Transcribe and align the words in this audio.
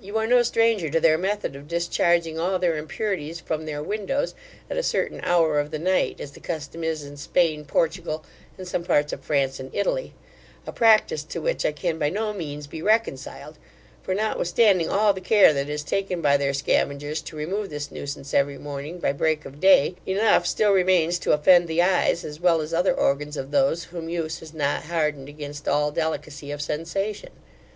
You 0.00 0.16
are 0.18 0.26
no 0.28 0.44
stranger 0.44 0.88
to 0.88 1.00
their 1.00 1.18
method 1.18 1.56
of 1.56 1.66
discharging 1.66 2.38
all 2.38 2.60
their 2.60 2.76
impurities 2.76 3.40
from 3.40 3.66
their 3.66 3.82
windows, 3.82 4.32
at 4.70 4.76
a 4.76 4.84
certain 4.84 5.18
hour 5.24 5.58
of 5.58 5.72
the 5.72 5.80
night, 5.80 6.20
as 6.20 6.30
the 6.30 6.38
custom 6.38 6.84
is 6.84 7.02
in 7.02 7.16
Spain, 7.16 7.64
Portugal, 7.64 8.24
and 8.56 8.68
some 8.68 8.84
parts 8.84 9.12
of 9.12 9.24
France 9.24 9.58
and 9.58 9.74
Italy 9.74 10.14
A 10.64 10.70
practice 10.70 11.24
to 11.24 11.40
which 11.40 11.66
I 11.66 11.72
can 11.72 11.98
by 11.98 12.08
no 12.08 12.32
means 12.32 12.68
be 12.68 12.82
reconciled; 12.82 13.58
for 14.00 14.14
notwithstanding 14.14 14.90
all 14.90 15.12
the 15.12 15.20
care 15.20 15.52
that 15.52 15.68
is 15.68 15.82
taken 15.82 16.20
by 16.20 16.36
their 16.36 16.54
scavengers 16.54 17.20
to 17.22 17.36
remove 17.36 17.68
this 17.68 17.90
nuisance 17.90 18.32
every 18.32 18.58
morning 18.58 19.00
by 19.00 19.10
break 19.12 19.44
of 19.44 19.58
day, 19.58 19.96
enough 20.06 20.46
still 20.46 20.70
remains 20.70 21.18
to 21.18 21.32
offend 21.32 21.66
the 21.66 21.82
eyes, 21.82 22.24
as 22.24 22.38
well 22.38 22.60
as 22.60 22.72
other 22.72 22.94
organs 22.94 23.36
of 23.36 23.50
those 23.50 23.86
whom 23.86 24.08
use 24.08 24.38
has 24.38 24.54
not 24.54 24.84
hardened 24.84 25.28
against 25.28 25.66
all 25.66 25.90
delicacy 25.90 26.52
of 26.52 26.62
sensation. 26.62 27.30